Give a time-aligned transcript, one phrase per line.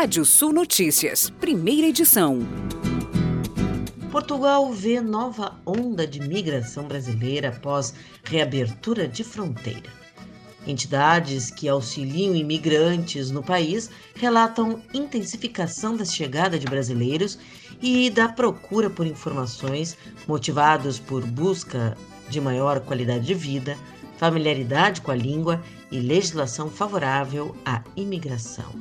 [0.00, 2.38] Rádio Sul Notícias, primeira edição.
[4.12, 7.92] Portugal vê nova onda de migração brasileira após
[8.22, 9.90] reabertura de fronteira.
[10.64, 17.36] Entidades que auxiliam imigrantes no país relatam intensificação da chegada de brasileiros
[17.82, 23.76] e da procura por informações motivados por busca de maior qualidade de vida,
[24.16, 25.60] familiaridade com a língua
[25.90, 28.72] e legislação favorável à imigração.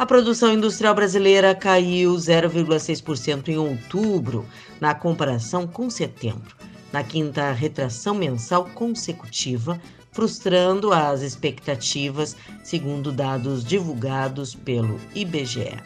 [0.00, 4.46] A produção industrial brasileira caiu 0,6% em outubro,
[4.80, 6.56] na comparação com setembro,
[6.90, 9.78] na quinta retração mensal consecutiva,
[10.10, 15.76] frustrando as expectativas, segundo dados divulgados pelo IBGE.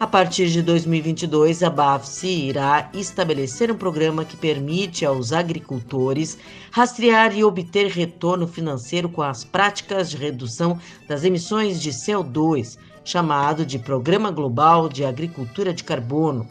[0.00, 6.38] A partir de 2022, a BAFSE irá estabelecer um programa que permite aos agricultores
[6.72, 10.76] rastrear e obter retorno financeiro com as práticas de redução
[11.08, 12.76] das emissões de CO2,
[13.08, 16.46] chamado de Programa Global de Agricultura de Carbono.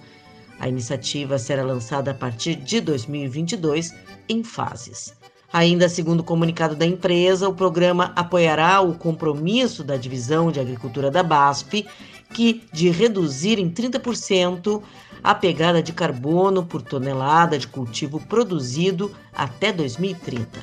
[0.59, 3.93] A iniciativa será lançada a partir de 2022
[4.27, 5.13] em fases.
[5.53, 11.11] Ainda segundo o comunicado da empresa, o programa apoiará o compromisso da divisão de agricultura
[11.11, 11.85] da BASF,
[12.33, 14.81] que de reduzir em 30%
[15.23, 20.59] a pegada de carbono por tonelada de cultivo produzido até 2030,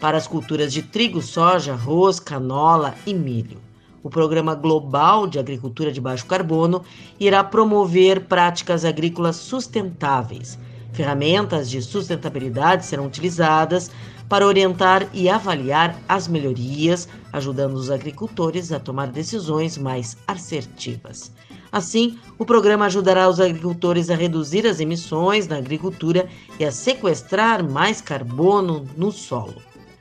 [0.00, 3.65] para as culturas de trigo, soja, arroz, canola e milho.
[4.06, 6.84] O Programa Global de Agricultura de Baixo Carbono
[7.18, 10.56] irá promover práticas agrícolas sustentáveis.
[10.92, 13.90] Ferramentas de sustentabilidade serão utilizadas
[14.28, 21.32] para orientar e avaliar as melhorias, ajudando os agricultores a tomar decisões mais assertivas.
[21.72, 26.28] Assim, o programa ajudará os agricultores a reduzir as emissões na agricultura
[26.60, 29.56] e a sequestrar mais carbono no solo.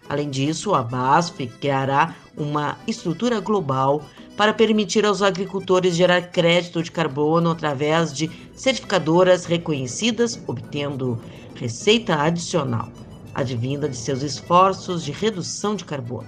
[0.08, 4.04] Além disso, a BASF criará uma estrutura global
[4.38, 11.20] para permitir aos agricultores gerar crédito de carbono através de certificadoras reconhecidas, obtendo
[11.56, 12.90] receita adicional
[13.36, 16.28] advinda de seus esforços de redução de carbono.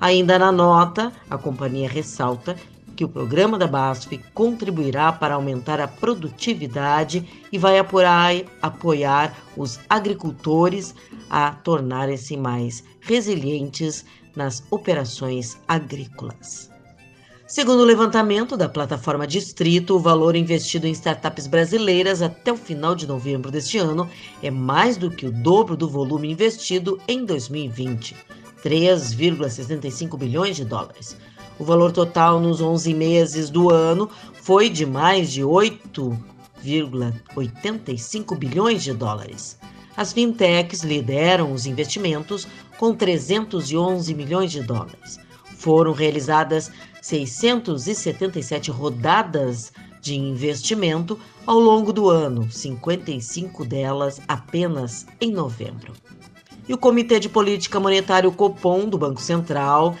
[0.00, 2.56] Ainda na nota, a companhia ressalta
[2.98, 9.78] que o programa da BASF contribuirá para aumentar a produtividade e vai apoiar, apoiar os
[9.88, 10.96] agricultores
[11.30, 14.04] a tornarem-se mais resilientes
[14.34, 16.72] nas operações agrícolas.
[17.46, 22.96] Segundo o levantamento da plataforma Distrito, o valor investido em startups brasileiras até o final
[22.96, 24.10] de novembro deste ano
[24.42, 28.16] é mais do que o dobro do volume investido em 2020,
[28.64, 31.16] 3,65 bilhões de dólares.
[31.58, 38.92] O valor total nos 11 meses do ano foi de mais de 8,85 bilhões de
[38.92, 39.58] dólares.
[39.96, 42.46] As fintechs lideram os investimentos
[42.78, 45.18] com 311 milhões de dólares.
[45.56, 46.70] Foram realizadas
[47.02, 55.92] 677 rodadas de investimento ao longo do ano, 55 delas apenas em novembro.
[56.68, 59.96] E o Comitê de Política Monetária Copom do Banco Central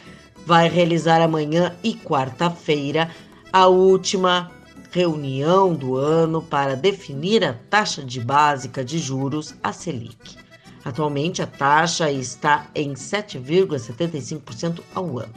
[0.48, 3.10] vai realizar amanhã e quarta-feira
[3.52, 4.50] a última
[4.90, 10.38] reunião do ano para definir a taxa de básica de juros, a Selic.
[10.82, 15.34] Atualmente, a taxa está em 7,75% ao ano.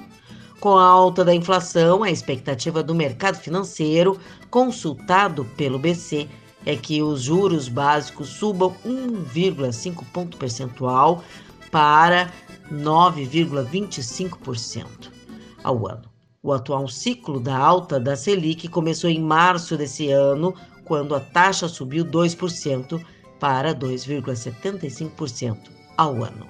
[0.61, 4.17] Com a alta da inflação, a expectativa do mercado financeiro,
[4.49, 6.29] consultado pelo BC,
[6.65, 11.21] é que os juros básicos subam 1,5 ponto percentual
[11.71, 12.31] para
[12.71, 14.85] 9,25%
[15.63, 16.11] ao ano.
[16.43, 20.55] O atual ciclo da alta da Selic começou em março desse ano,
[20.85, 22.99] quando a taxa subiu 2%
[23.39, 25.57] para 2,75%
[25.97, 26.47] ao ano.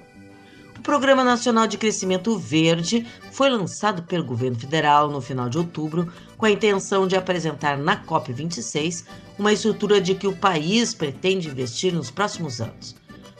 [0.78, 6.12] O Programa Nacional de Crescimento Verde foi lançado pelo governo federal no final de outubro
[6.36, 9.04] com a intenção de apresentar na COP26
[9.38, 12.96] uma estrutura de que o país pretende investir nos próximos anos.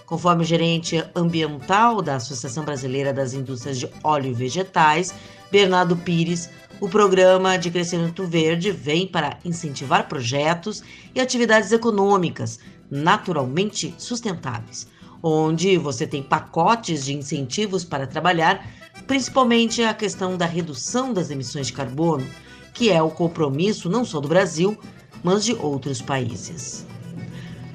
[0.06, 5.14] Conforme o gerente ambiental da Associação Brasileira das Indústrias de Óleo e Vegetais,
[5.50, 6.50] Bernardo Pires,
[6.80, 10.82] o programa de crescimento verde vem para incentivar projetos
[11.14, 12.58] e atividades econômicas
[12.90, 14.86] naturalmente sustentáveis
[15.22, 18.66] onde você tem pacotes de incentivos para trabalhar,
[19.06, 22.26] principalmente a questão da redução das emissões de carbono,
[22.74, 24.76] que é o compromisso não só do Brasil,
[25.22, 26.84] mas de outros países.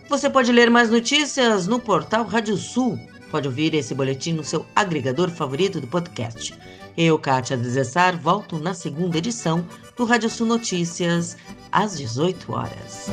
[0.08, 2.98] Você pode ler mais notícias no portal Rádio Sul.
[3.30, 6.58] Pode ouvir esse boletim no seu agregador favorito do podcast.
[6.96, 11.36] Eu, Kátia Desessar, volto na segunda edição do Rádio Sul Notícias,
[11.72, 13.06] às 18 horas.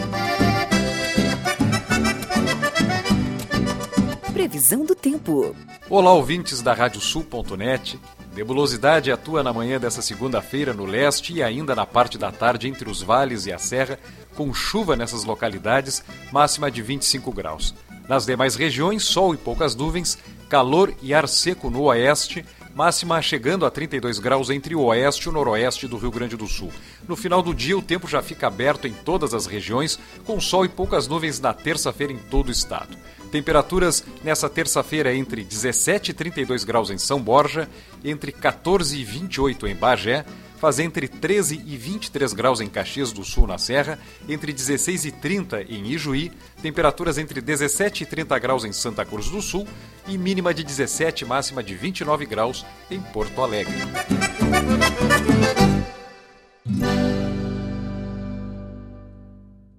[4.32, 5.56] Previsão do tempo.
[5.90, 8.00] Olá, ouvintes da Radiosul.net.
[8.36, 12.88] Nebulosidade atua na manhã dessa segunda-feira no leste e ainda na parte da tarde entre
[12.88, 13.98] os vales e a serra,
[14.36, 17.74] com chuva nessas localidades, máxima de 25 graus.
[18.08, 22.46] Nas demais regiões, sol e poucas nuvens, calor e ar seco no oeste,
[22.76, 26.48] máxima chegando a 32 graus entre o oeste e o noroeste do Rio Grande do
[26.48, 26.72] Sul.
[27.08, 30.66] No final do dia, o tempo já fica aberto em todas as regiões, com sol
[30.66, 32.98] e poucas nuvens na terça-feira em todo o estado.
[33.32, 37.70] Temperaturas nessa terça-feira entre 17 e 32 graus em São Borja,
[38.04, 40.26] entre 14 e 28 em Bagé,
[40.60, 43.98] faz entre 13 e 23 graus em Caxias do Sul, na Serra,
[44.30, 46.32] entre 16 e 30 em Ijuí,
[46.62, 49.68] temperaturas entre 17 e 30 graus em Santa Cruz do Sul
[50.08, 53.74] e mínima de 17, máxima de 29 graus em Porto Alegre.